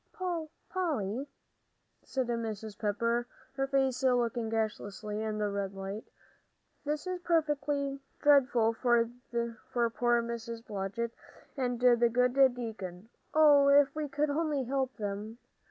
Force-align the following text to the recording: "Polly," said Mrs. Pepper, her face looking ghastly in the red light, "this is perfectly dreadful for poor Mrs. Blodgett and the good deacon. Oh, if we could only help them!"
"Polly," 0.67 1.29
said 2.03 2.25
Mrs. 2.25 2.75
Pepper, 2.75 3.27
her 3.53 3.67
face 3.67 4.01
looking 4.01 4.49
ghastly 4.49 5.21
in 5.21 5.37
the 5.37 5.47
red 5.51 5.75
light, 5.75 6.05
"this 6.83 7.05
is 7.05 7.19
perfectly 7.19 7.99
dreadful 8.19 8.73
for 8.73 9.11
poor 9.91 10.23
Mrs. 10.23 10.65
Blodgett 10.65 11.11
and 11.55 11.79
the 11.79 12.09
good 12.09 12.33
deacon. 12.55 13.09
Oh, 13.35 13.67
if 13.67 13.93
we 13.93 14.07
could 14.09 14.31
only 14.31 14.63
help 14.63 14.97
them!" 14.97 15.37